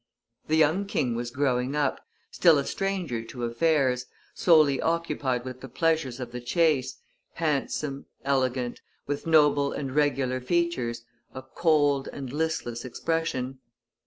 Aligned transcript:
The 0.47 0.55
young 0.57 0.87
king 0.87 1.13
was 1.13 1.29
growing 1.29 1.75
up, 1.75 2.01
still 2.31 2.57
a 2.57 2.65
stranger 2.65 3.21
to 3.23 3.43
affairs, 3.43 4.07
solely 4.33 4.81
occupied 4.81 5.45
with 5.45 5.61
the 5.61 5.69
pleasures 5.69 6.19
of 6.19 6.31
the 6.31 6.41
chase, 6.41 6.97
handsome, 7.33 8.07
elegant, 8.25 8.81
with 9.05 9.27
noble 9.27 9.71
and 9.71 9.93
regular 9.95 10.41
features, 10.41 11.03
a 11.35 11.43
cold 11.43 12.09
and 12.11 12.33
listless 12.33 12.83
expression. 12.83 13.59